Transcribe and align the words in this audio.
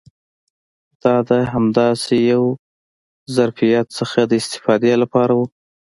دا 1.01 1.13
د 1.29 1.31
همداسې 1.51 2.15
یو 2.31 2.43
ظرفیت 3.35 3.87
څخه 3.97 4.19
د 4.29 4.31
استفادې 4.41 4.93
لپاره 5.01 5.33
و. 5.35 5.39